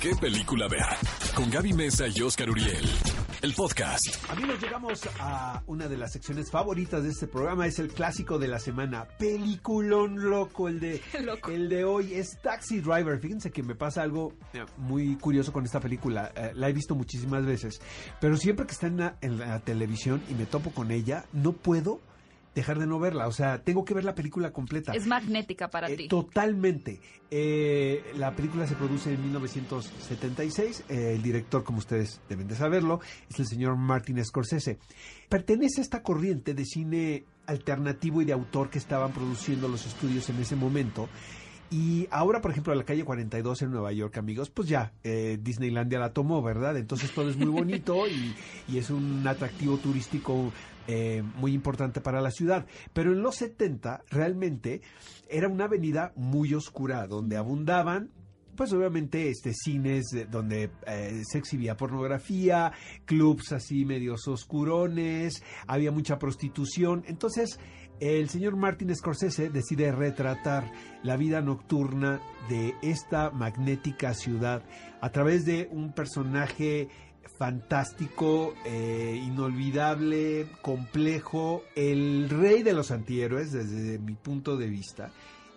[0.00, 0.84] ¿Qué película ver?
[1.34, 2.86] Con Gaby Mesa y Oscar Uriel.
[3.42, 4.04] El podcast.
[4.30, 7.66] Amigos, llegamos a una de las secciones favoritas de este programa.
[7.66, 9.06] Es el clásico de la semana.
[9.18, 10.68] Peliculón loco.
[10.68, 11.50] El de, Loco.
[11.50, 13.18] El de hoy es Taxi Driver.
[13.18, 16.30] Fíjense que me pasa algo eh, muy curioso con esta película.
[16.36, 17.80] Eh, la he visto muchísimas veces.
[18.20, 21.52] Pero siempre que está en la, en la televisión y me topo con ella, no
[21.52, 22.00] puedo
[22.56, 23.28] dejar de no verla.
[23.28, 24.92] O sea, tengo que ver la película completa.
[24.92, 26.08] Es magnética para Eh, ti.
[26.08, 26.98] Totalmente.
[27.30, 30.84] Eh, la película se produce en 1976.
[30.88, 33.00] Eh, el director, como ustedes deben de saberlo,
[33.30, 34.78] es el señor Martin Scorsese.
[35.28, 40.28] Pertenece a esta corriente de cine alternativo y de autor que estaban produciendo los estudios
[40.30, 41.08] en ese momento.
[41.68, 45.98] Y ahora, por ejemplo, la calle 42 en Nueva York, amigos, pues ya eh, Disneylandia
[45.98, 46.76] la tomó, ¿verdad?
[46.76, 48.34] Entonces todo es muy bonito y,
[48.68, 50.52] y es un atractivo turístico
[50.86, 52.66] eh, muy importante para la ciudad.
[52.92, 54.82] Pero en los 70 realmente
[55.28, 58.10] era una avenida muy oscura donde abundaban
[58.56, 62.72] pues obviamente este cines eh, donde eh, se exhibía pornografía,
[63.04, 67.04] clubs así medios oscurones, había mucha prostitución.
[67.06, 67.60] Entonces,
[68.00, 70.70] el señor Martin Scorsese decide retratar
[71.02, 74.62] la vida nocturna de esta magnética ciudad
[75.00, 76.88] a través de un personaje
[77.28, 85.10] fantástico, eh, inolvidable, complejo, el rey de los antihéroes desde mi punto de vista,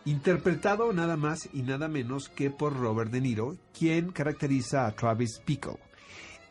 [0.05, 5.41] interpretado nada más y nada menos que por Robert De Niro, quien caracteriza a Travis
[5.45, 5.77] Bickle.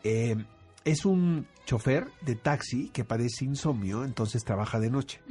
[0.03, 0.35] Eh,
[0.85, 5.21] es un chofer de taxi que padece insomnio, entonces trabaja de noche.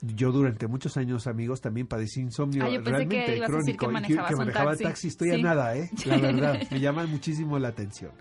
[0.00, 4.34] Yo durante muchos años, amigos, también padecí insomnio Ah, realmente que que crónico manejabas que
[4.34, 4.84] un manejaba taxi.
[4.84, 5.08] taxi.
[5.08, 5.90] Estoy a nada, ¿eh?
[6.06, 8.12] La verdad, me llama muchísimo la atención.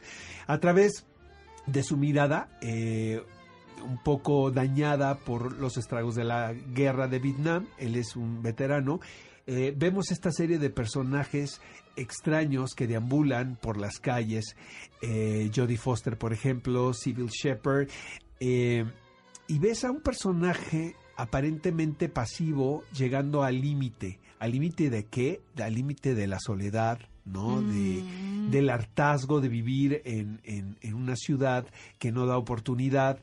[0.47, 1.05] A través
[1.65, 3.23] de su mirada, eh,
[3.83, 8.99] un poco dañada por los estragos de la guerra de Vietnam, él es un veterano,
[9.51, 11.59] eh, vemos esta serie de personajes
[11.95, 14.55] extraños que deambulan por las calles,
[15.01, 17.87] eh, Jodie Foster, por ejemplo, Civil Shepard,
[18.39, 18.85] eh,
[19.47, 24.19] y ves a un personaje aparentemente pasivo llegando al límite.
[24.39, 25.41] ¿Al límite de qué?
[25.61, 27.61] Al límite de la soledad, ¿no?
[27.61, 28.51] De, Mm.
[28.51, 31.65] del hartazgo de vivir en, en- en una ciudad
[31.97, 33.19] que no da oportunidad,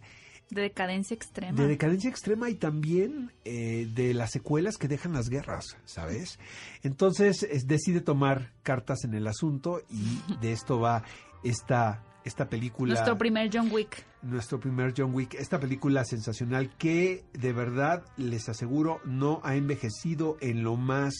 [0.50, 1.60] De decadencia extrema.
[1.60, 6.38] de decadencia extrema y también eh, de las secuelas que dejan las guerras, ¿sabes?
[6.82, 11.02] Entonces es- decide tomar cartas en el asunto y de esto va
[11.42, 14.04] esta, esta película Nuestro primer John Wick.
[14.22, 20.36] nuestro primer John Wick, esta película sensacional que de verdad les aseguro no ha envejecido
[20.40, 21.14] en lo más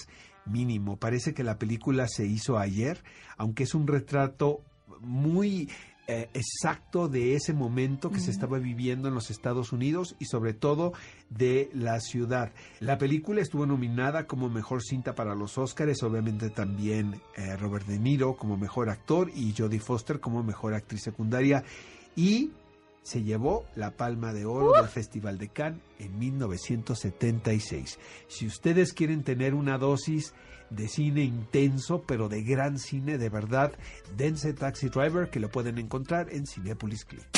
[0.45, 0.97] mínimo.
[0.99, 3.03] Parece que la película se hizo ayer,
[3.37, 4.61] aunque es un retrato
[5.01, 5.69] muy
[6.09, 10.55] eh, exacto de ese momento que se estaba viviendo en los Estados Unidos y sobre
[10.55, 10.93] todo
[11.31, 12.53] de la ciudad.
[12.79, 17.99] La película estuvo nominada como mejor cinta para los Óscares, obviamente también eh, Robert De
[17.99, 21.65] Niro como mejor actor y Jodie Foster como mejor actriz secundaria
[22.15, 22.53] y
[23.07, 28.01] se llevó la palma de oro del Festival de Cannes en 1976.
[28.27, 30.35] Si ustedes quieren tener una dosis
[30.71, 33.73] de cine intenso, pero de gran cine de verdad,
[34.17, 37.29] dense Taxi Driver que lo pueden encontrar en Cinepolis Click.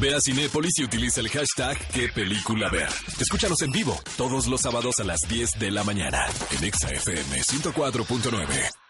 [0.00, 2.88] Ve a Cinépolis y utiliza el hashtag ¿Qué película ver?
[3.20, 6.24] Escúchanos en vivo todos los sábados a las 10 de la mañana
[6.58, 8.81] en Exa FM 104.9.